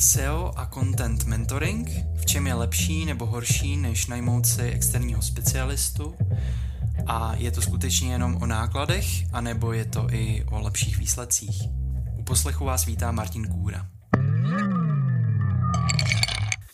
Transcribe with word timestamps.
SEO 0.00 0.52
a 0.56 0.66
content 0.66 1.24
mentoring, 1.24 1.88
v 2.16 2.26
čem 2.26 2.46
je 2.46 2.54
lepší 2.54 3.04
nebo 3.04 3.26
horší, 3.26 3.76
než 3.76 4.06
najmout 4.06 4.46
si 4.46 4.62
externího 4.62 5.22
specialistu 5.22 6.14
a 7.06 7.34
je 7.36 7.50
to 7.50 7.62
skutečně 7.62 8.12
jenom 8.12 8.36
o 8.42 8.46
nákladech, 8.46 9.04
anebo 9.32 9.72
je 9.72 9.84
to 9.84 10.06
i 10.10 10.44
o 10.50 10.60
lepších 10.60 10.98
výsledcích. 10.98 11.62
U 12.18 12.22
poslechu 12.22 12.64
vás 12.64 12.86
vítá 12.86 13.12
Martin 13.12 13.46
Kůra. 13.46 13.86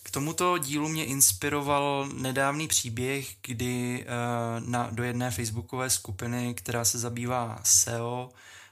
K 0.02 0.10
tomuto 0.10 0.58
dílu 0.58 0.88
mě 0.88 1.04
inspiroval 1.04 2.08
nedávný 2.14 2.68
příběh, 2.68 3.28
kdy 3.46 4.04
uh, 4.04 4.68
na, 4.68 4.88
do 4.92 5.02
jedné 5.02 5.30
facebookové 5.30 5.90
skupiny, 5.90 6.54
která 6.54 6.84
se 6.84 6.98
zabývá 6.98 7.58
SEO, 7.62 8.28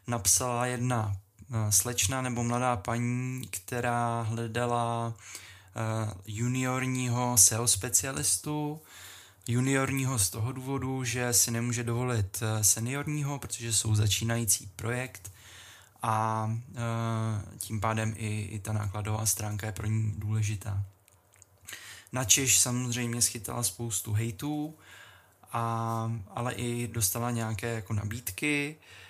napsala 0.06 0.66
jedna 0.66 1.16
slečna 1.70 2.22
nebo 2.22 2.44
mladá 2.44 2.76
paní, 2.76 3.48
která 3.50 4.22
hledala 4.22 5.06
uh, 5.06 6.12
juniorního 6.26 7.38
SEO 7.38 7.68
specialistu, 7.68 8.80
juniorního 9.48 10.18
z 10.18 10.30
toho 10.30 10.52
důvodu, 10.52 11.04
že 11.04 11.32
si 11.32 11.50
nemůže 11.50 11.84
dovolit 11.84 12.42
seniorního, 12.62 13.38
protože 13.38 13.72
jsou 13.72 13.94
začínající 13.94 14.70
projekt 14.76 15.32
a 16.02 16.50
tím 17.58 17.80
pádem 17.80 18.14
i, 18.16 18.42
i 18.42 18.58
ta 18.58 18.72
nákladová 18.72 19.26
stránka 19.26 19.66
je 19.66 19.72
pro 19.72 19.86
ní 19.86 20.14
důležitá. 20.16 20.82
Na 22.12 22.24
Češ 22.24 22.58
samozřejmě 22.58 23.22
schytala 23.22 23.62
spoustu 23.62 24.12
hejtů, 24.12 24.74
a, 25.52 26.12
ale 26.30 26.54
i 26.54 26.88
dostala 26.88 27.30
nějaké 27.30 27.74
jako 27.74 27.92
nabídky. 27.92 28.76
Eh, 28.80 29.03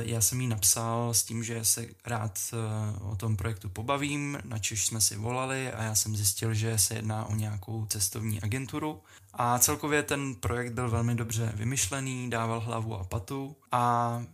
já 0.00 0.20
jsem 0.20 0.40
jí 0.40 0.46
napsal 0.46 1.14
s 1.14 1.22
tím, 1.22 1.44
že 1.44 1.64
se 1.64 1.86
rád 2.06 2.38
eh, 2.52 2.56
o 3.00 3.16
tom 3.16 3.36
projektu 3.36 3.68
pobavím, 3.68 4.38
na 4.44 4.58
Češ 4.58 4.86
jsme 4.86 5.00
si 5.00 5.16
volali 5.16 5.72
a 5.72 5.82
já 5.82 5.94
jsem 5.94 6.16
zjistil, 6.16 6.54
že 6.54 6.78
se 6.78 6.94
jedná 6.94 7.24
o 7.24 7.34
nějakou 7.34 7.86
cestovní 7.86 8.42
agenturu. 8.42 9.00
A 9.34 9.58
celkově 9.58 10.02
ten 10.02 10.34
projekt 10.34 10.72
byl 10.72 10.90
velmi 10.90 11.14
dobře 11.14 11.52
vymyšlený, 11.54 12.30
dával 12.30 12.60
hlavu 12.60 12.94
a 12.94 13.04
patu 13.04 13.56
a 13.72 14.24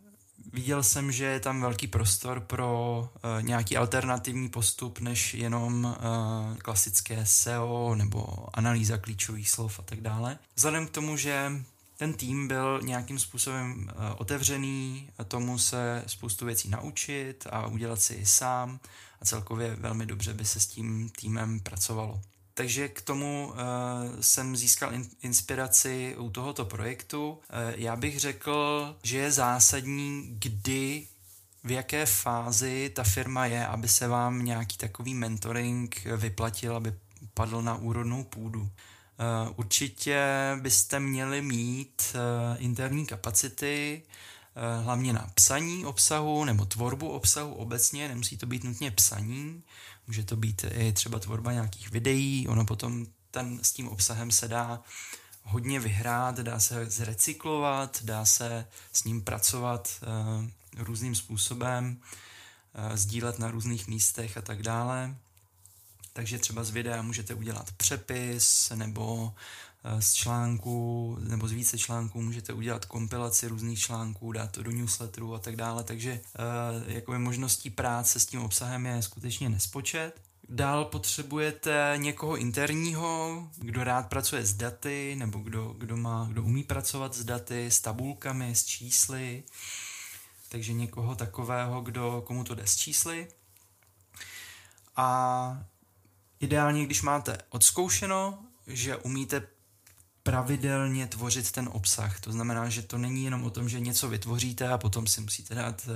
viděl 0.52 0.82
jsem, 0.82 1.12
že 1.12 1.24
je 1.24 1.40
tam 1.40 1.60
velký 1.60 1.86
prostor 1.86 2.40
pro 2.40 3.00
uh, 3.14 3.42
nějaký 3.42 3.76
alternativní 3.76 4.48
postup, 4.48 5.00
než 5.00 5.34
jenom 5.34 5.96
klasické 6.58 7.26
SEO 7.26 7.94
nebo 7.94 8.26
analýza 8.54 8.98
klíčových 8.98 9.50
slov 9.50 9.80
a 9.80 9.82
tak 9.82 10.00
dále. 10.00 10.38
Vzhledem 10.54 10.86
k 10.86 10.90
tomu, 10.90 11.16
že 11.16 11.52
ten 11.96 12.12
tým 12.14 12.48
byl 12.48 12.80
nějakým 12.82 13.18
způsobem 13.18 13.90
uh, 13.96 14.04
otevřený 14.16 15.10
tomu 15.28 15.58
se 15.58 16.04
spoustu 16.06 16.46
věcí 16.46 16.68
naučit 16.68 17.46
a 17.50 17.66
udělat 17.66 18.02
si 18.02 18.26
sám 18.26 18.80
a 19.20 19.24
celkově 19.24 19.76
velmi 19.76 20.06
dobře 20.06 20.34
by 20.34 20.44
se 20.44 20.60
s 20.60 20.66
tím 20.66 21.10
týmem 21.20 21.60
pracovalo. 21.60 22.22
Takže 22.54 22.88
k 22.88 23.00
tomu 23.00 23.48
uh, 23.48 23.56
jsem 24.20 24.56
získal 24.56 24.94
in, 24.94 25.08
inspiraci 25.22 26.16
u 26.18 26.30
tohoto 26.30 26.64
projektu. 26.64 27.30
Uh, 27.30 27.38
já 27.76 27.96
bych 27.96 28.20
řekl, 28.20 28.96
že 29.02 29.18
je 29.18 29.32
zásadní, 29.32 30.36
kdy 30.38 31.06
v 31.64 31.70
jaké 31.70 32.06
fázi 32.06 32.90
ta 32.94 33.04
firma 33.04 33.46
je, 33.46 33.66
aby 33.66 33.88
se 33.88 34.08
vám 34.08 34.44
nějaký 34.44 34.76
takový 34.76 35.14
mentoring 35.14 36.04
vyplatil, 36.16 36.76
aby 36.76 36.94
padl 37.34 37.62
na 37.62 37.74
úrodnou 37.74 38.24
půdu. 38.24 38.70
Uh, 39.46 39.52
určitě 39.56 40.22
byste 40.60 41.00
měli 41.00 41.42
mít 41.42 42.02
uh, 42.14 42.62
interní 42.62 43.06
kapacity, 43.06 44.02
uh, 44.78 44.84
hlavně 44.84 45.12
na 45.12 45.30
psaní 45.34 45.84
obsahu 45.84 46.44
nebo 46.44 46.64
tvorbu 46.64 47.08
obsahu. 47.08 47.54
Obecně, 47.54 48.08
nemusí 48.08 48.36
to 48.36 48.46
být 48.46 48.64
nutně 48.64 48.90
psaní, 48.90 49.62
Může 50.06 50.24
to 50.24 50.36
být 50.36 50.64
i 50.72 50.92
třeba 50.92 51.18
tvorba 51.18 51.52
nějakých 51.52 51.90
videí, 51.90 52.48
ono 52.48 52.64
potom 52.64 53.06
ten, 53.30 53.58
s 53.62 53.72
tím 53.72 53.88
obsahem 53.88 54.30
se 54.30 54.48
dá 54.48 54.82
hodně 55.42 55.80
vyhrát, 55.80 56.40
dá 56.40 56.60
se 56.60 56.86
zrecyklovat, 56.90 57.98
dá 58.02 58.24
se 58.24 58.66
s 58.92 59.04
ním 59.04 59.22
pracovat 59.22 60.04
různým 60.76 61.14
způsobem, 61.14 62.00
sdílet 62.94 63.38
na 63.38 63.50
různých 63.50 63.88
místech 63.88 64.36
a 64.36 64.42
tak 64.42 64.62
dále. 64.62 65.16
Takže 66.16 66.38
třeba 66.38 66.64
z 66.64 66.70
videa 66.70 67.02
můžete 67.02 67.34
udělat 67.34 67.72
přepis 67.72 68.72
nebo 68.74 69.32
Eh, 69.88 70.02
z 70.02 70.12
článků 70.14 71.16
nebo 71.20 71.48
z 71.48 71.52
více 71.52 71.78
článků 71.78 72.22
můžete 72.22 72.52
udělat 72.52 72.84
kompilaci 72.84 73.48
různých 73.48 73.80
článků, 73.80 74.32
dát 74.32 74.50
to 74.50 74.62
do 74.62 74.70
newsletteru 74.70 75.34
a 75.34 75.38
tak 75.38 75.56
dále, 75.56 75.84
takže 75.84 76.12
uh, 76.12 76.90
jakoby 76.92 77.18
možností 77.18 77.70
práce 77.70 78.20
s 78.20 78.26
tím 78.26 78.40
obsahem 78.42 78.86
je 78.86 79.02
skutečně 79.02 79.48
nespočet. 79.48 80.20
Dál 80.48 80.84
potřebujete 80.84 81.94
někoho 81.96 82.36
interního, 82.36 83.42
kdo 83.56 83.84
rád 83.84 84.08
pracuje 84.08 84.46
s 84.46 84.54
daty, 84.54 85.16
nebo 85.18 85.38
kdo, 85.38 85.74
kdo, 85.78 85.96
má, 85.96 86.28
kdo 86.30 86.42
umí 86.42 86.64
pracovat 86.64 87.14
s 87.14 87.24
daty, 87.24 87.66
s 87.66 87.80
tabulkami, 87.80 88.54
s 88.54 88.64
čísly. 88.64 89.42
Takže 90.48 90.72
někoho 90.72 91.14
takového, 91.14 91.80
kdo, 91.80 92.22
komu 92.26 92.44
to 92.44 92.54
jde 92.54 92.66
s 92.66 92.76
čísly. 92.76 93.28
A 94.96 95.64
ideálně, 96.40 96.84
když 96.84 97.02
máte 97.02 97.38
odzkoušeno, 97.50 98.38
že 98.66 98.96
umíte 98.96 99.42
pravidelně 100.22 101.06
tvořit 101.06 101.52
ten 101.52 101.68
obsah. 101.72 102.20
To 102.20 102.32
znamená, 102.32 102.68
že 102.68 102.82
to 102.82 102.98
není 102.98 103.24
jenom 103.24 103.44
o 103.44 103.50
tom, 103.50 103.68
že 103.68 103.80
něco 103.80 104.08
vytvoříte 104.08 104.68
a 104.68 104.78
potom 104.78 105.06
si 105.06 105.20
musíte 105.20 105.54
dát 105.54 105.88
uh, 105.88 105.94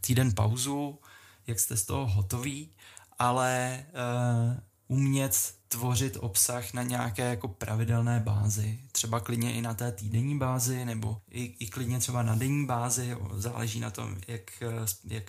týden 0.00 0.34
pauzu, 0.34 0.98
jak 1.46 1.60
jste 1.60 1.76
z 1.76 1.84
toho 1.84 2.06
hotoví, 2.06 2.70
ale 3.18 3.84
uh, 3.88 4.60
umět 4.88 5.54
tvořit 5.68 6.16
obsah 6.20 6.72
na 6.72 6.82
nějaké 6.82 7.22
jako 7.22 7.48
pravidelné 7.48 8.20
bázi. 8.20 8.80
Třeba 8.92 9.20
klidně 9.20 9.52
i 9.52 9.62
na 9.62 9.74
té 9.74 9.92
týdenní 9.92 10.38
bázi, 10.38 10.84
nebo 10.84 11.20
i, 11.30 11.54
i 11.58 11.66
klidně 11.66 11.98
třeba 11.98 12.22
na 12.22 12.34
denní 12.34 12.66
bázi, 12.66 13.16
záleží 13.32 13.80
na 13.80 13.90
tom, 13.90 14.16
jak, 14.28 14.62
eh, 14.62 14.86
jak 15.04 15.24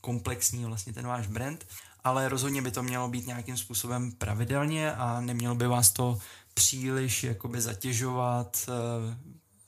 komplexní 0.00 0.64
vlastně 0.64 0.92
ten 0.92 1.06
váš 1.06 1.26
brand, 1.26 1.66
ale 2.08 2.28
rozhodně 2.28 2.62
by 2.62 2.70
to 2.70 2.82
mělo 2.82 3.08
být 3.08 3.26
nějakým 3.26 3.56
způsobem 3.56 4.12
pravidelně 4.12 4.92
a 4.92 5.20
nemělo 5.20 5.54
by 5.54 5.66
vás 5.66 5.90
to 5.90 6.18
příliš 6.54 7.24
jakoby 7.24 7.60
zatěžovat, 7.60 8.68
eh, 8.68 9.16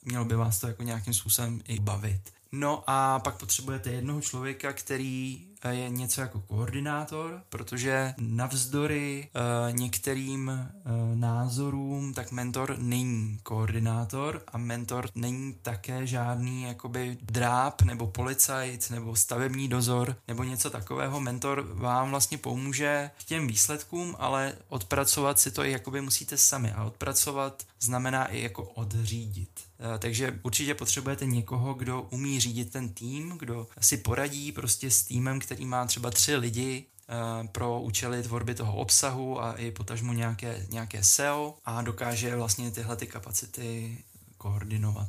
mělo 0.05 0.25
by 0.25 0.35
vás 0.37 0.61
to 0.61 0.67
jako 0.67 0.83
nějakým 0.83 1.15
způsobem 1.15 1.61
i 1.69 1.81
bavit. 1.81 2.21
No 2.53 2.85
a 2.87 3.19
pak 3.19 3.37
potřebujete 3.37 3.91
jednoho 3.91 4.21
člověka, 4.21 4.73
který 4.73 5.47
je 5.69 5.89
něco 5.89 6.21
jako 6.21 6.41
koordinátor, 6.41 7.43
protože 7.49 8.15
navzdory 8.19 9.29
uh, 9.35 9.77
některým 9.77 10.49
uh, 10.49 11.19
názorům, 11.19 12.15
tak 12.15 12.33
mentor 12.33 12.77
není 12.79 13.39
koordinátor 13.43 14.43
a 14.49 14.59
mentor 14.59 15.09
není 15.15 15.55
také 15.63 16.07
žádný 16.07 16.63
jakoby 16.63 17.19
dráp 17.23 17.83
nebo 17.83 18.07
policajt 18.07 18.91
nebo 18.91 19.17
stavební 19.17 19.69
dozor 19.69 20.17
nebo 20.29 20.45
něco 20.45 20.71
takového. 20.71 21.21
Mentor 21.21 21.63
vám 21.75 22.11
vlastně 22.11 22.39
pomůže 22.39 23.11
k 23.19 23.25
těm 23.25 23.47
výsledkům, 23.47 24.17
ale 24.19 24.53
odpracovat 24.69 25.39
si 25.39 25.51
to 25.51 25.65
i 25.65 25.71
jakoby 25.71 26.01
musíte 26.01 26.37
sami 26.37 26.73
a 26.73 26.85
odpracovat 26.85 27.63
znamená 27.81 28.27
i 28.27 28.43
jako 28.43 28.65
odřídit. 28.65 29.51
Takže 29.99 30.41
určitě 30.43 30.75
potřebujete 30.75 31.27
někoho, 31.27 31.75
kdo 31.75 32.03
umí 32.03 32.41
řídit 32.41 32.73
ten 32.73 32.89
tým, 32.89 33.35
kdo 33.39 33.67
si 33.81 33.97
poradí 33.97 34.53
prostě 34.53 34.91
s 34.91 35.03
týmem, 35.03 35.39
který 35.51 35.67
má 35.67 35.87
třeba 35.87 36.11
tři 36.11 36.37
lidi 36.37 36.85
uh, 37.09 37.47
pro 37.47 37.81
účely 37.81 38.23
tvorby 38.23 38.55
toho 38.55 38.77
obsahu 38.77 39.43
a 39.43 39.53
i 39.53 39.71
potažmu 39.71 40.13
nějaké, 40.13 40.67
nějaké 40.71 41.05
SEO 41.05 41.55
a 41.65 41.83
dokáže 41.83 42.37
vlastně 42.37 42.71
tyhle 42.71 42.97
ty 42.97 43.07
kapacity 43.07 43.99
koordinovat. 44.39 45.09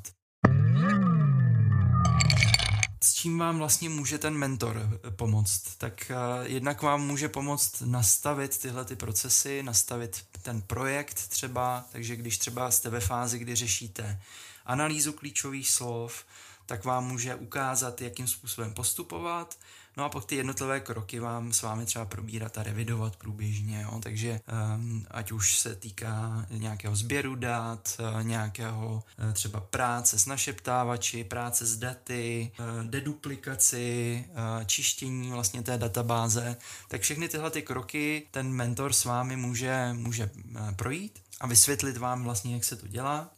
S 3.03 3.13
čím 3.13 3.39
vám 3.39 3.57
vlastně 3.57 3.89
může 3.89 4.17
ten 4.17 4.33
mentor 4.33 4.99
eh, 5.07 5.11
pomoct? 5.11 5.75
Tak 5.77 6.11
uh, 6.11 6.45
jednak 6.51 6.81
vám 6.81 7.01
může 7.01 7.29
pomoct 7.29 7.81
nastavit 7.85 8.57
tyhle 8.57 8.85
ty 8.85 8.95
procesy, 8.95 9.63
nastavit 9.63 10.25
ten 10.41 10.61
projekt 10.61 11.27
třeba, 11.27 11.85
takže 11.91 12.15
když 12.15 12.37
třeba 12.37 12.71
jste 12.71 12.89
ve 12.89 12.99
fázi, 12.99 13.39
kdy 13.39 13.55
řešíte 13.55 14.21
analýzu 14.65 15.13
klíčových 15.13 15.69
slov, 15.69 16.25
tak 16.65 16.85
vám 16.85 17.07
může 17.07 17.35
ukázat, 17.35 18.01
jakým 18.01 18.27
způsobem 18.27 18.73
postupovat, 18.73 19.57
No 19.97 20.03
a 20.05 20.09
pak 20.09 20.25
ty 20.25 20.35
jednotlivé 20.35 20.79
kroky 20.79 21.19
vám 21.19 21.53
s 21.53 21.61
vámi 21.61 21.85
třeba 21.85 22.05
probírat 22.05 22.57
a 22.57 22.63
revidovat 22.63 23.15
průběžně, 23.15 23.81
jo? 23.81 23.99
takže 24.03 24.39
um, 24.75 25.05
ať 25.11 25.31
už 25.31 25.59
se 25.59 25.75
týká 25.75 26.45
nějakého 26.49 26.95
sběru 26.95 27.35
dat, 27.35 27.97
uh, 27.99 28.23
nějakého 28.23 29.03
uh, 29.19 29.33
třeba 29.33 29.59
práce 29.59 30.19
s 30.19 30.25
našeptávači, 30.25 31.23
práce 31.23 31.65
s 31.65 31.77
daty, 31.77 32.51
uh, 32.59 32.89
deduplikaci, 32.89 34.25
čištění 34.65 35.31
vlastně 35.31 35.63
té 35.63 35.77
databáze, 35.77 36.57
tak 36.87 37.01
všechny 37.01 37.29
tyhle 37.29 37.51
ty 37.51 37.61
kroky 37.61 38.27
ten 38.31 38.49
mentor 38.49 38.93
s 38.93 39.05
vámi 39.05 39.35
může, 39.35 39.89
může 39.93 40.29
projít 40.75 41.19
a 41.41 41.47
vysvětlit 41.47 41.97
vám 41.97 42.23
vlastně, 42.23 42.53
jak 42.53 42.63
se 42.63 42.75
to 42.75 42.87
dělá. 42.87 43.29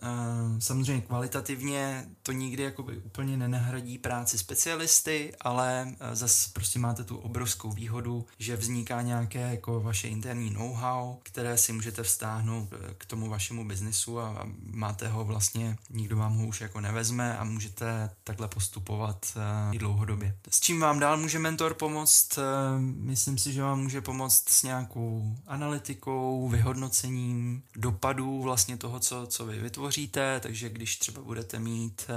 Samozřejmě 0.59 1.01
kvalitativně 1.01 2.05
to 2.23 2.31
nikdy 2.31 2.63
jakoby 2.63 2.97
úplně 2.97 3.38
nenahradí 3.38 3.97
práci 3.97 4.38
specialisty, 4.38 5.33
ale 5.41 5.88
eh, 6.00 6.15
zase 6.15 6.42
prostě 6.47 6.79
máte 6.79 7.03
tu 7.03 7.17
obrovskou 7.17 7.71
výhodu, 7.71 8.25
že 8.39 8.55
vzniká 8.55 9.01
nějaké 9.01 9.39
jako 9.39 9.81
vaše 9.81 10.07
interní 10.07 10.49
know-how, 10.49 11.15
které 11.23 11.57
si 11.57 11.73
můžete 11.73 12.03
vztáhnout 12.03 12.69
eh, 12.71 12.93
k 12.97 13.05
tomu 13.05 13.29
vašemu 13.29 13.67
biznisu 13.67 14.19
a 14.19 14.47
máte 14.71 15.07
ho 15.07 15.25
vlastně, 15.25 15.77
nikdo 15.89 16.17
vám 16.17 16.37
ho 16.37 16.47
už 16.47 16.61
jako 16.61 16.81
nevezme 16.81 17.37
a 17.37 17.43
můžete 17.43 18.09
takhle 18.23 18.47
postupovat 18.47 19.37
i 19.71 19.77
dlouhodobě. 19.77 20.37
S 20.49 20.59
čím 20.59 20.79
vám 20.79 20.99
dál 20.99 21.17
může 21.17 21.39
mentor 21.39 21.73
pomoct? 21.73 22.39
Myslím 22.79 23.37
si, 23.37 23.53
že 23.53 23.61
vám 23.61 23.81
může 23.81 24.01
pomoct 24.01 24.49
s 24.49 24.63
nějakou 24.63 25.35
analytikou, 25.47 26.49
vyhodnocením 26.49 27.63
dopadů 27.75 28.41
vlastně 28.41 28.77
toho, 28.77 28.99
co, 28.99 29.27
co 29.27 29.45
vy 29.45 29.59
vytvoříte, 29.59 30.39
takže 30.39 30.69
když 30.69 30.97
třeba 30.97 31.21
budete 31.21 31.59
mít 31.59 32.07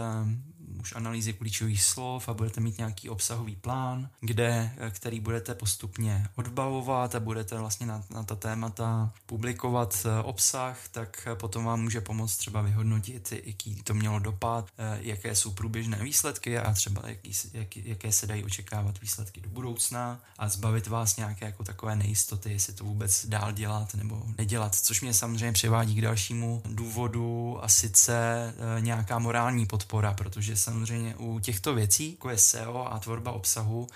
už 0.81 0.95
analýzy 0.97 1.33
klíčových 1.33 1.83
slov 1.83 2.29
a 2.29 2.35
budete 2.35 2.61
mít 2.61 2.79
nějaký 2.79 3.09
obsahový 3.09 3.57
plán, 3.57 4.11
kde, 4.21 4.73
eh, 4.77 4.91
který 4.91 5.21
budete 5.21 5.55
postupně 5.55 6.29
odbavovat 6.35 7.15
a 7.15 7.21
budete 7.21 7.59
vlastně 7.59 7.87
na, 7.87 8.05
na 8.11 8.23
ta 8.23 8.35
témata 8.35 9.13
publikovat 9.27 10.07
eh, 10.07 10.23
obsah, 10.23 10.89
tak 10.91 11.29
eh, 11.33 11.35
potom 11.35 11.65
vám 11.65 11.83
může 11.83 12.01
pomoct 12.01 12.37
třeba 12.37 12.63
vyhodnotit, 12.63 13.33
jaký 13.45 13.83
to 13.83 13.95
mělo 13.95 14.19
dopad, 14.19 14.69
jaké 15.01 15.35
jsou 15.35 15.51
průběžné 15.51 15.99
výsledky 16.03 16.59
a 16.59 16.73
třeba 16.73 17.03
jaký, 17.09 17.33
jak, 17.53 17.77
jaké 17.77 18.13
se 18.13 18.27
dají 18.27 18.45
očekávat 18.45 19.01
výsledky 19.01 19.41
do 19.41 19.49
budoucna 19.49 20.21
a 20.39 20.49
zbavit 20.49 20.87
vás 20.87 21.17
nějaké 21.17 21.45
jako 21.45 21.65
takové 21.65 21.97
nejistoty, 21.97 22.53
jestli 22.53 22.73
to 22.73 22.85
vůbec 22.85 23.27
dál 23.27 23.53
dělat 23.53 23.95
nebo 23.95 24.23
nedělat, 24.39 24.75
což 24.75 25.01
mě 25.01 25.15
samozřejmě 25.15 25.53
přivádí 25.53 25.95
k 25.95 26.01
dalšímu 26.01 26.63
důvodu 26.65 27.59
a 27.63 27.69
sice 27.69 28.55
nějaká 28.81 29.19
morální 29.19 29.67
podpora, 29.67 30.13
protože 30.13 30.57
samozřejmě 30.67 31.15
u 31.17 31.41
těchto 31.41 31.75
věcí, 31.75 32.11
jako 32.11 32.31
je 32.31 32.39
SEO 32.39 32.93
a 32.93 32.99
tvorba 32.99 33.33
obsahu, 33.33 33.87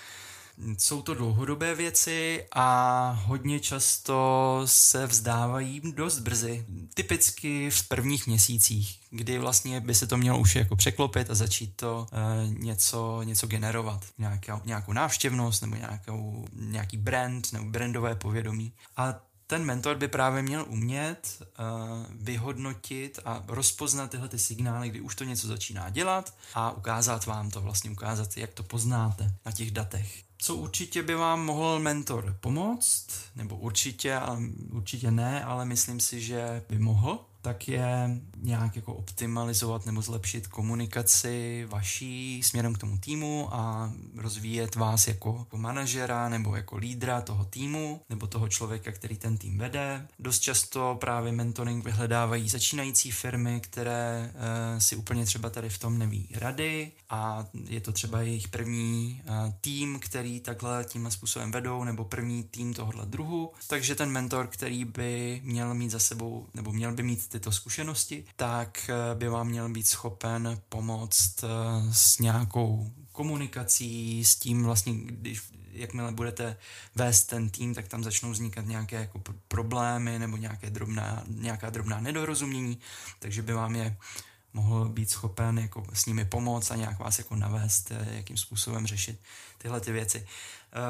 jsou 0.78 1.02
to 1.02 1.14
dlouhodobé 1.14 1.75
věci 1.75 2.46
a 2.52 3.11
hodně 3.26 3.61
často 3.61 4.62
se 4.64 5.06
vzdávají 5.06 5.82
dost 5.94 6.19
brzy. 6.19 6.67
Typicky 6.94 7.70
v 7.70 7.88
prvních 7.88 8.26
měsících, 8.26 9.00
kdy 9.11 9.38
vlastně 9.38 9.81
by 9.81 9.94
se 9.94 10.06
to 10.06 10.17
mělo 10.17 10.38
už 10.38 10.56
jako 10.56 10.76
překlopit 10.76 11.31
a 11.31 11.34
začít 11.34 11.76
to 11.76 12.06
e, 12.12 12.49
něco, 12.49 13.23
něco 13.23 13.46
generovat. 13.46 14.05
Nějakou, 14.19 14.61
nějakou 14.64 14.93
návštěvnost 14.93 15.62
nebo 15.62 15.76
nějakou, 15.76 16.46
nějaký 16.52 16.96
brand 16.96 17.52
nebo 17.52 17.64
brandové 17.64 18.14
povědomí. 18.14 18.73
A 18.96 19.20
ten 19.50 19.64
mentor 19.64 19.97
by 19.97 20.08
právě 20.08 20.43
měl 20.43 20.64
umět 20.69 21.43
uh, 21.43 21.47
vyhodnotit 22.11 23.19
a 23.25 23.44
rozpoznat 23.49 24.11
tyhle 24.11 24.29
ty 24.29 24.38
signály, 24.38 24.88
kdy 24.88 25.00
už 25.00 25.14
to 25.14 25.25
něco 25.25 25.47
začíná 25.47 25.91
dělat 25.91 26.35
a 26.55 26.70
ukázat 26.70 27.26
vám 27.26 27.50
to, 27.50 27.61
vlastně 27.61 27.91
ukázat, 27.91 28.37
jak 28.37 28.55
to 28.55 28.62
poznáte 28.62 29.35
na 29.47 29.52
těch 29.52 29.70
datech. 29.70 30.23
Co 30.38 30.56
určitě 30.56 31.02
by 31.02 31.14
vám 31.14 31.44
mohl 31.44 31.79
mentor 31.79 32.37
pomoct, 32.41 33.06
nebo 33.37 33.56
určitě, 33.56 34.14
ale 34.14 34.38
určitě 34.70 35.11
ne, 35.11 35.44
ale 35.44 35.64
myslím 35.64 36.00
si, 36.00 36.20
že 36.20 36.62
by 36.69 36.79
mohl, 36.79 37.25
tak 37.42 37.69
je 37.69 38.20
nějak 38.37 38.76
jako 38.76 38.94
optimalizovat 38.94 39.87
nebo 39.87 40.02
zlepšit 40.02 40.46
komunikaci 40.46 41.66
vaší 41.69 42.42
směrem 42.42 42.75
k 42.75 42.78
tomu 42.78 42.98
týmu 42.98 43.48
a 43.54 43.92
rozvíjet 44.16 44.75
vás 44.75 45.08
jako, 45.08 45.37
jako 45.38 45.56
manažera 45.56 46.28
nebo 46.28 46.56
jako 46.56 46.76
lídra 46.76 47.20
toho 47.20 47.44
týmu 47.44 48.00
nebo 48.08 48.26
toho 48.26 48.48
člověka, 48.48 48.92
který 48.92 49.16
ten 49.16 49.38
tým 49.38 49.58
vede. 49.58 50.06
Dost 50.19 50.40
často 50.40 50.96
právě 51.00 51.32
mentoring 51.32 51.84
vyhledávají 51.84 52.48
začínající 52.48 53.10
firmy, 53.10 53.60
které 53.60 54.32
e, 54.76 54.81
si 54.81 54.96
úplně 54.96 55.26
třeba 55.26 55.50
tady 55.50 55.69
v 55.69 55.78
tom 55.78 55.98
neví 55.98 56.28
rady 56.34 56.92
a 57.10 57.46
je 57.69 57.81
to 57.81 57.92
třeba 57.92 58.20
jejich 58.20 58.48
první 58.48 59.22
e, 59.25 59.54
tým, 59.60 59.98
který 59.98 60.40
takhle 60.40 60.84
tím 60.84 61.10
způsobem 61.10 61.52
vedou 61.52 61.84
nebo 61.84 62.04
první 62.04 62.44
tým 62.44 62.75
tohohle 62.75 63.06
druhu. 63.06 63.52
Takže 63.69 63.94
ten 63.94 64.10
mentor, 64.10 64.46
který 64.46 64.84
by 64.84 65.40
měl 65.44 65.75
mít 65.75 65.90
za 65.90 65.98
sebou 65.98 66.46
nebo 66.54 66.72
měl 66.72 66.92
by 66.92 67.02
mít 67.02 67.28
tyto 67.30 67.52
zkušenosti, 67.52 68.24
tak 68.36 68.90
eh, 68.90 69.14
by 69.14 69.28
vám 69.28 69.48
měl 69.48 69.68
být 69.68 69.86
schopen 69.86 70.60
pomoct 70.68 71.44
eh, 71.44 71.48
s 71.92 72.18
nějakou 72.18 72.90
komunikací, 73.12 74.24
s 74.24 74.36
tím 74.36 74.64
vlastně, 74.64 74.94
když 74.94 75.42
jakmile 75.72 76.12
budete 76.12 76.56
vést 76.94 77.24
ten 77.24 77.50
tým, 77.50 77.74
tak 77.74 77.88
tam 77.88 78.04
začnou 78.04 78.30
vznikat 78.30 78.66
nějaké 78.66 78.96
jako 78.96 79.20
problémy 79.48 80.18
nebo 80.18 80.36
nějaké 80.36 80.70
drobná, 80.70 81.24
nějaká 81.28 81.70
drobná 81.70 82.00
nedorozumění, 82.00 82.78
takže 83.18 83.42
by 83.42 83.52
vám 83.52 83.76
je 83.76 83.96
mohl 84.52 84.88
být 84.88 85.10
schopen 85.10 85.58
jako 85.58 85.86
s 85.92 86.06
nimi 86.06 86.24
pomoct 86.24 86.70
a 86.70 86.76
nějak 86.76 86.98
vás 86.98 87.18
jako 87.18 87.36
navést, 87.36 87.90
eh, 87.90 88.08
jakým 88.10 88.36
způsobem 88.36 88.86
řešit 88.86 89.20
tyhle 89.58 89.80
ty 89.80 89.92
věci. 89.92 90.26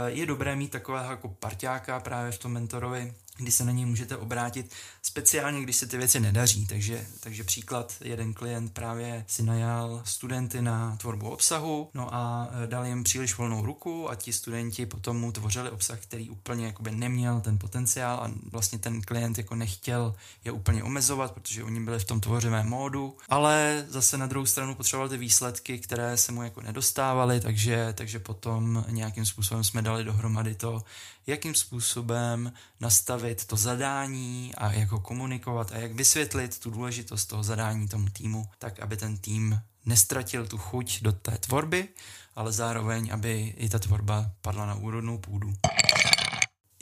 Je 0.06 0.26
dobré 0.26 0.56
mít 0.56 0.70
takového 0.70 1.10
jako 1.10 1.28
parťáka 1.28 2.00
právě 2.00 2.32
v 2.32 2.38
tom 2.38 2.52
mentorovi, 2.52 3.14
kdy 3.40 3.52
se 3.52 3.64
na 3.64 3.72
něj 3.72 3.86
můžete 3.86 4.16
obrátit, 4.16 4.72
speciálně 5.02 5.62
když 5.62 5.76
se 5.76 5.86
ty 5.86 5.96
věci 5.96 6.20
nedaří. 6.20 6.66
Takže, 6.66 7.06
takže 7.20 7.44
příklad, 7.44 7.94
jeden 8.00 8.34
klient 8.34 8.72
právě 8.72 9.24
si 9.28 9.42
najal 9.42 10.02
studenty 10.04 10.62
na 10.62 10.96
tvorbu 10.96 11.30
obsahu, 11.30 11.90
no 11.94 12.14
a 12.14 12.48
e, 12.64 12.66
dal 12.66 12.86
jim 12.86 13.04
příliš 13.04 13.36
volnou 13.36 13.66
ruku 13.66 14.10
a 14.10 14.14
ti 14.14 14.32
studenti 14.32 14.86
potom 14.86 15.20
mu 15.20 15.32
tvořili 15.32 15.70
obsah, 15.70 16.00
který 16.00 16.30
úplně 16.30 16.66
jakoby 16.66 16.90
neměl 16.90 17.40
ten 17.40 17.58
potenciál 17.58 18.18
a 18.18 18.30
vlastně 18.52 18.78
ten 18.78 19.02
klient 19.02 19.38
jako 19.38 19.54
nechtěl 19.54 20.14
je 20.44 20.52
úplně 20.52 20.82
omezovat, 20.82 21.32
protože 21.32 21.64
oni 21.64 21.80
byli 21.80 21.98
v 21.98 22.04
tom 22.04 22.20
tvořivém 22.20 22.68
módu, 22.68 23.16
ale 23.28 23.84
zase 23.88 24.18
na 24.18 24.26
druhou 24.26 24.46
stranu 24.46 24.74
potřeboval 24.74 25.08
ty 25.08 25.16
výsledky, 25.16 25.78
které 25.78 26.16
se 26.16 26.32
mu 26.32 26.42
jako 26.42 26.60
nedostávaly, 26.60 27.40
takže, 27.40 27.94
takže 27.96 28.18
potom 28.18 28.84
nějakým 28.88 29.26
způsobem 29.26 29.64
jsme 29.64 29.82
dali 29.82 30.04
dohromady 30.04 30.54
to, 30.54 30.82
jakým 31.26 31.54
způsobem 31.54 32.52
nastavit 32.80 33.44
to 33.44 33.56
zadání 33.56 34.54
a 34.54 34.72
jak 34.72 34.90
ho 34.90 35.00
komunikovat 35.00 35.72
a 35.72 35.76
jak 35.76 35.92
vysvětlit 35.92 36.58
tu 36.58 36.70
důležitost 36.70 37.26
toho 37.26 37.42
zadání 37.42 37.88
tomu 37.88 38.08
týmu, 38.08 38.48
tak 38.58 38.80
aby 38.80 38.96
ten 38.96 39.18
tým 39.18 39.60
nestratil 39.86 40.46
tu 40.46 40.58
chuť 40.58 41.02
do 41.02 41.12
té 41.12 41.38
tvorby, 41.38 41.88
ale 42.36 42.52
zároveň, 42.52 43.10
aby 43.12 43.54
i 43.56 43.68
ta 43.68 43.78
tvorba 43.78 44.30
padla 44.40 44.66
na 44.66 44.74
úrodnou 44.74 45.18
půdu. 45.18 45.52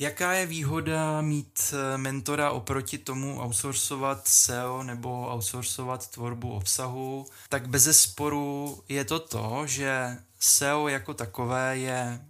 Jaká 0.01 0.33
je 0.33 0.47
výhoda 0.47 1.21
mít 1.21 1.75
eh, 1.75 1.99
mentora 1.99 2.51
oproti 2.51 2.99
tomu 2.99 3.41
outsourcovat 3.41 4.29
SEO 4.29 4.83
nebo 4.83 5.35
outsourcovat 5.35 6.11
tvorbu 6.11 6.53
obsahu? 6.53 7.27
Tak 7.49 7.69
bez 7.69 8.01
sporu 8.03 8.83
je 8.89 9.05
to 9.05 9.19
to, 9.19 9.67
že 9.67 10.17
SEO 10.39 10.89
jako 10.89 11.15
takové 11.15 11.79
je 11.79 12.21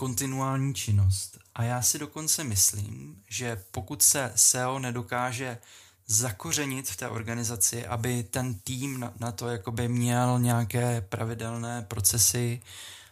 kontinuální 0.00 0.74
činnost. 0.74 1.38
A 1.54 1.62
já 1.62 1.82
si 1.82 1.98
dokonce 1.98 2.44
myslím, 2.44 3.22
že 3.28 3.62
pokud 3.70 4.02
se 4.02 4.32
SEO 4.34 4.78
nedokáže 4.78 5.58
zakořenit 6.06 6.90
v 6.90 6.96
té 6.96 7.08
organizaci, 7.08 7.86
aby 7.86 8.22
ten 8.22 8.54
tým 8.54 9.00
na, 9.00 9.12
na 9.20 9.32
to 9.32 9.48
jakoby 9.48 9.88
měl 9.88 10.38
nějaké 10.38 11.00
pravidelné 11.00 11.82
procesy 11.82 12.60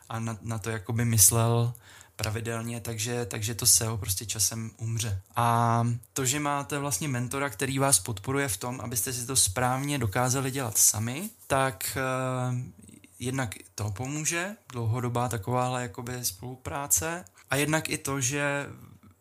a 0.09 0.21
na, 0.21 0.38
na 0.42 0.59
to 0.59 0.71
jakoby 0.71 1.04
myslel 1.04 1.75
pravidelně, 2.16 2.80
takže, 2.80 3.26
takže 3.26 3.54
to 3.54 3.66
SEO 3.66 3.97
prostě 3.97 4.26
časem 4.26 4.71
umře. 4.76 5.21
A 5.37 5.87
to, 6.12 6.26
že 6.26 6.40
máte 6.40 6.78
vlastně 6.78 7.09
mentora, 7.09 7.50
který 7.50 7.78
vás 7.78 7.99
podporuje 7.99 8.49
v 8.49 8.57
tom, 8.57 8.80
abyste 8.80 9.12
si 9.12 9.26
to 9.26 9.37
správně 9.37 9.99
dokázali 9.99 10.50
dělat 10.50 10.78
sami, 10.78 11.30
tak 11.47 11.99
jednak 13.18 13.54
to 13.75 13.90
pomůže, 13.90 14.56
dlouhodobá 14.72 15.28
takováhle 15.28 15.82
jakoby 15.82 16.25
spolupráce 16.25 17.25
a 17.50 17.56
jednak 17.56 17.88
i 17.88 17.98
to, 17.98 18.20
že 18.20 18.66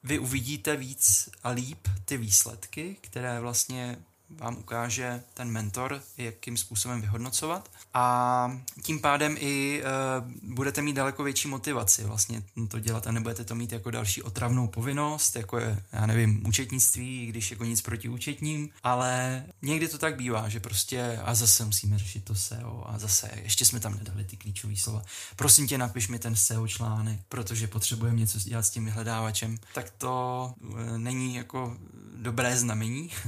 vy 0.03 0.19
uvidíte 0.19 0.75
víc 0.75 1.29
a 1.43 1.49
líp 1.49 1.87
ty 2.05 2.17
výsledky, 2.17 2.97
které 3.01 3.39
vlastně 3.39 3.97
vám 4.29 4.57
ukáže 4.57 5.23
ten 5.33 5.49
mentor, 5.51 6.01
jakým 6.17 6.57
způsobem 6.57 7.01
vyhodnocovat 7.01 7.69
a 7.93 8.51
tím 8.81 8.99
pádem 8.99 9.35
i 9.39 9.83
uh, 9.83 10.55
budete 10.55 10.81
mít 10.81 10.93
daleko 10.93 11.23
větší 11.23 11.47
motivaci 11.47 12.03
vlastně 12.03 12.43
to 12.67 12.79
dělat 12.79 13.07
a 13.07 13.11
nebudete 13.11 13.43
to 13.43 13.55
mít 13.55 13.71
jako 13.71 13.91
další 13.91 14.23
otravnou 14.23 14.67
povinnost, 14.67 15.35
jako 15.35 15.57
je, 15.57 15.83
já 15.91 16.05
nevím, 16.05 16.47
účetnictví, 16.47 17.25
když 17.25 17.51
jako 17.51 17.63
nic 17.63 17.81
proti 17.81 18.09
účetním, 18.09 18.69
ale 18.83 19.43
někdy 19.61 19.87
to 19.87 19.97
tak 19.97 20.15
bývá, 20.15 20.49
že 20.49 20.59
prostě 20.59 21.19
a 21.23 21.35
zase 21.35 21.65
musíme 21.65 21.99
řešit 21.99 22.25
to 22.25 22.35
SEO 22.35 22.83
a 22.87 22.99
zase 22.99 23.31
ještě 23.43 23.65
jsme 23.65 23.79
tam 23.79 23.97
nedali 23.97 24.23
ty 24.23 24.37
klíčové 24.37 24.75
slova. 24.75 25.01
Prosím 25.35 25.67
tě, 25.67 25.77
napiš 25.77 26.07
mi 26.07 26.19
ten 26.19 26.35
SEO 26.35 26.67
článek, 26.67 27.19
protože 27.29 27.67
potřebujeme 27.67 28.19
něco 28.19 28.39
dělat 28.39 28.63
s 28.63 28.69
tím 28.69 28.85
vyhledávačem. 28.85 29.57
Tak 29.73 29.89
to 29.97 30.53
uh, 30.59 30.97
není 30.97 31.35
jako 31.35 31.77
dobré 32.15 32.57
znamení 32.57 33.09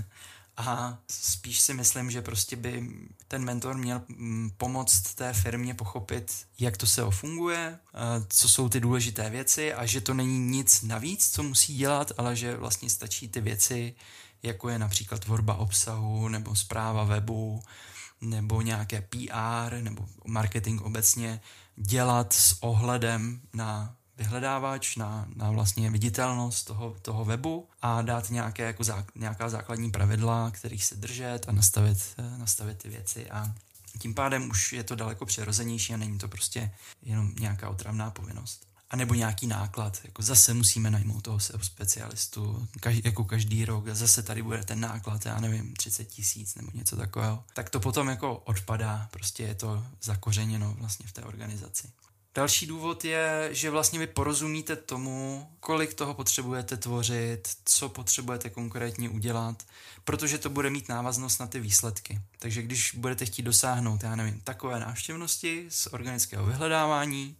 a 0.60 0.98
spíš 1.08 1.60
si 1.60 1.74
myslím, 1.74 2.12
že 2.12 2.22
prostě 2.22 2.56
by 2.56 2.90
ten 3.28 3.46
mentor 3.46 3.78
měl 3.78 4.02
mm, 4.08 4.52
pomoct 4.58 5.16
té 5.16 5.34
firmě 5.34 5.74
pochopit, 5.74 6.46
jak 6.60 6.78
to 6.78 6.88
SEO 6.88 7.12
funguje, 7.12 7.80
co 8.30 8.50
jsou 8.50 8.70
ty 8.70 8.80
důležité 8.80 9.30
věci 9.30 9.74
a 9.74 9.86
že 9.86 10.02
to 10.02 10.14
není 10.14 10.40
nic 10.40 10.82
navíc, 10.82 11.32
co 11.32 11.44
musí 11.44 11.78
dělat, 11.78 12.12
ale 12.18 12.36
že 12.36 12.58
vlastně 12.58 12.90
stačí 12.90 13.28
ty 13.28 13.42
věci, 13.42 13.96
jako 14.44 14.70
je 14.70 14.80
například 14.80 15.20
tvorba 15.20 15.56
obsahu 15.56 16.28
nebo 16.28 16.56
zpráva 16.56 17.04
webu, 17.04 17.64
nebo 18.22 18.62
nějaké 18.62 19.02
PR 19.02 19.74
nebo 19.82 20.06
marketing 20.26 20.82
obecně 20.82 21.42
dělat 21.76 22.34
s 22.34 22.64
ohledem 22.64 23.42
na 23.54 23.96
vyhledávač, 24.20 24.96
na, 24.96 25.28
na 25.36 25.52
vlastně 25.52 25.90
viditelnost 25.90 26.68
toho, 26.68 26.96
toho 27.02 27.26
webu 27.26 27.68
a 27.82 28.02
dát 28.02 28.30
nějaké, 28.30 28.64
jako 28.64 28.84
zá, 28.84 29.06
nějaká 29.16 29.50
základní 29.50 29.92
pravidla, 29.92 30.52
kterých 30.52 30.86
se 30.86 30.96
držet 30.96 31.50
a 31.50 31.52
nastavit, 31.52 31.98
eh, 32.18 32.38
nastavit 32.38 32.78
ty 32.78 32.90
věci 32.90 33.30
a 33.30 33.54
tím 34.00 34.14
pádem 34.14 34.50
už 34.50 34.74
je 34.74 34.84
to 34.84 34.96
daleko 34.96 35.26
přirozenější 35.26 35.94
a 35.94 35.98
není 35.98 36.18
to 36.18 36.28
prostě 36.28 36.72
jenom 37.04 37.32
nějaká 37.40 37.70
otravná 37.70 38.12
povinnost. 38.12 38.70
A 38.90 38.96
nebo 38.96 39.14
nějaký 39.14 39.48
náklad, 39.48 40.00
jako 40.04 40.22
zase 40.22 40.54
musíme 40.54 40.92
najmout 40.92 41.24
toho 41.24 41.40
SEO 41.40 41.60
specialistu, 41.60 42.68
každý, 42.80 43.02
jako 43.06 43.24
každý 43.24 43.66
rok, 43.66 43.88
a 43.88 43.96
zase 43.96 44.24
tady 44.24 44.44
bude 44.44 44.64
ten 44.64 44.80
náklad, 44.80 45.26
já 45.26 45.40
nevím, 45.40 45.74
30 45.74 46.06
tisíc 46.06 46.56
nebo 46.56 46.72
něco 46.74 46.96
takového. 46.96 47.44
Tak 47.54 47.70
to 47.70 47.80
potom 47.80 48.08
jako 48.08 48.36
odpadá, 48.36 49.08
prostě 49.12 49.44
je 49.44 49.56
to 49.56 49.86
zakořeněno 50.02 50.76
vlastně 50.80 51.08
v 51.08 51.12
té 51.12 51.24
organizaci. 51.24 51.90
Další 52.36 52.66
důvod 52.66 53.06
je, 53.06 53.50
že 53.52 53.70
vlastně 53.70 54.00
vy 54.00 54.08
porozumíte 54.08 54.76
tomu, 54.76 55.48
kolik 55.60 55.94
toho 55.94 56.14
potřebujete 56.14 56.78
tvořit, 56.78 57.48
co 57.66 57.90
potřebujete 57.90 58.50
konkrétně 58.50 59.10
udělat, 59.10 59.64
protože 60.04 60.38
to 60.38 60.50
bude 60.50 60.70
mít 60.70 60.90
návaznost 60.90 61.40
na 61.40 61.48
ty 61.48 61.60
výsledky. 61.60 62.22
Takže 62.40 62.62
když 62.62 62.96
budete 62.98 63.26
chtít 63.26 63.44
dosáhnout, 63.44 64.04
já 64.04 64.16
nevím, 64.16 64.42
takové 64.42 64.80
návštěvnosti 64.80 65.66
z 65.70 65.88
organického 65.88 66.46
vyhledávání 66.46 67.36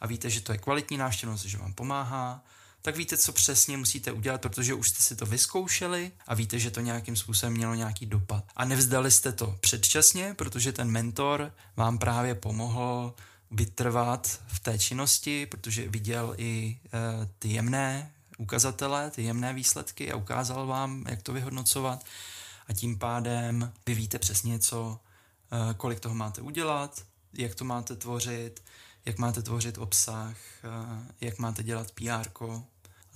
a 0.00 0.06
víte, 0.06 0.30
že 0.30 0.40
to 0.40 0.52
je 0.52 0.58
kvalitní 0.58 0.96
návštěvnost, 0.96 1.44
že 1.44 1.58
vám 1.58 1.72
pomáhá, 1.72 2.44
tak 2.82 2.96
víte, 2.96 3.16
co 3.16 3.32
přesně 3.32 3.76
musíte 3.76 4.12
udělat, 4.12 4.40
protože 4.40 4.74
už 4.74 4.88
jste 4.88 5.02
si 5.02 5.16
to 5.16 5.26
vyzkoušeli 5.26 6.12
a 6.26 6.34
víte, 6.34 6.58
že 6.58 6.70
to 6.70 6.80
nějakým 6.80 7.16
způsobem 7.16 7.52
mělo 7.52 7.74
nějaký 7.74 8.06
dopad. 8.06 8.44
A 8.56 8.64
nevzdali 8.64 9.10
jste 9.10 9.32
to 9.32 9.56
předčasně, 9.60 10.34
protože 10.34 10.72
ten 10.72 10.90
mentor 10.90 11.52
vám 11.76 11.98
právě 11.98 12.34
pomohl 12.34 13.14
vytrvat 13.50 14.40
v 14.46 14.60
té 14.60 14.78
činnosti, 14.78 15.46
protože 15.46 15.88
viděl 15.88 16.34
i 16.38 16.80
e, 16.84 17.26
ty 17.38 17.48
jemné 17.48 18.12
ukazatele, 18.38 19.10
ty 19.10 19.22
jemné 19.22 19.52
výsledky 19.52 20.12
a 20.12 20.16
ukázal 20.16 20.66
vám, 20.66 21.04
jak 21.08 21.22
to 21.22 21.32
vyhodnocovat 21.32 22.04
a 22.66 22.72
tím 22.72 22.98
pádem 22.98 23.72
vy 23.86 23.94
víte 23.94 24.18
přesně, 24.18 24.58
co, 24.58 25.00
e, 25.70 25.74
kolik 25.74 26.00
toho 26.00 26.14
máte 26.14 26.40
udělat, 26.40 27.04
jak 27.32 27.54
to 27.54 27.64
máte 27.64 27.96
tvořit, 27.96 28.62
jak 29.04 29.18
máte 29.18 29.42
tvořit 29.42 29.78
obsah, 29.78 30.36
e, 30.64 31.26
jak 31.26 31.38
máte 31.38 31.62
dělat 31.62 31.90
PR 31.90 32.28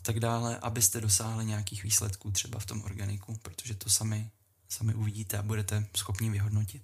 a 0.00 0.02
tak 0.02 0.20
dále, 0.20 0.58
abyste 0.58 1.00
dosáhli 1.00 1.46
nějakých 1.46 1.82
výsledků 1.82 2.30
třeba 2.30 2.58
v 2.58 2.66
tom 2.66 2.82
organiku, 2.82 3.38
protože 3.42 3.74
to 3.74 3.90
sami, 3.90 4.30
sami 4.68 4.94
uvidíte 4.94 5.38
a 5.38 5.42
budete 5.42 5.86
schopni 5.96 6.30
vyhodnotit. 6.30 6.82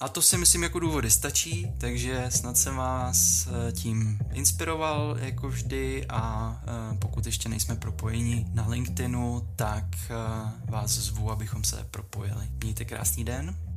A 0.00 0.08
to 0.08 0.22
si 0.22 0.38
myslím 0.38 0.62
jako 0.62 0.78
důvody 0.78 1.10
stačí, 1.10 1.72
takže 1.78 2.26
snad 2.28 2.56
jsem 2.56 2.76
vás 2.76 3.46
eh, 3.46 3.72
tím 3.72 4.18
inspiroval 4.32 5.16
jako 5.20 5.48
vždy 5.48 6.06
a 6.08 6.56
eh, 6.62 6.96
pokud 6.96 7.26
ještě 7.26 7.48
nejsme 7.48 7.76
propojeni 7.76 8.46
na 8.52 8.68
LinkedInu, 8.68 9.48
tak 9.56 9.84
eh, 10.10 10.70
vás 10.70 10.90
zvu, 10.90 11.30
abychom 11.30 11.64
se 11.64 11.86
propojili. 11.90 12.48
Mějte 12.62 12.84
krásný 12.84 13.24
den 13.24 13.67